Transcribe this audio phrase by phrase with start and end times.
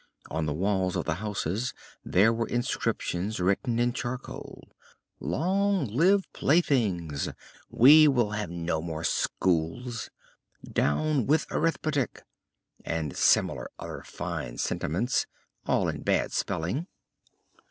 [0.31, 4.63] On the walls of the houses there were inscriptions written in charcoal:
[5.19, 7.29] "Long live playthings,
[7.69, 10.09] we will have no more schools;
[10.63, 12.23] down with arithmetic,"
[12.83, 15.27] and similar other fine sentiments,
[15.67, 16.87] all in bad spelling.